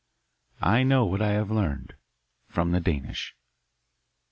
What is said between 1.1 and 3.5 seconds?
I Have Learned From the Danish.